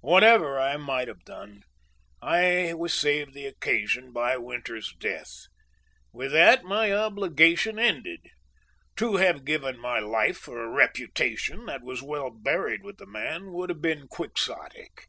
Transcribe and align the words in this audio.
"Whatever 0.00 0.60
I 0.60 0.76
might 0.76 1.08
have 1.08 1.24
done, 1.24 1.64
I 2.22 2.72
was 2.74 2.94
saved 2.94 3.34
the 3.34 3.46
occasion 3.46 4.12
by 4.12 4.36
Winters's 4.36 4.94
death. 5.00 5.34
With 6.12 6.30
that 6.30 6.62
my 6.62 6.92
obligation 6.92 7.76
ended. 7.76 8.20
To 8.98 9.16
have 9.16 9.44
given 9.44 9.80
my 9.80 9.98
life 9.98 10.38
for 10.38 10.62
a 10.62 10.70
reputation 10.70 11.66
that 11.66 11.82
was 11.82 12.00
well 12.00 12.30
buried 12.30 12.84
with 12.84 12.98
the 12.98 13.06
man, 13.06 13.50
would 13.54 13.68
have 13.70 13.82
been 13.82 14.06
quixotic. 14.06 15.08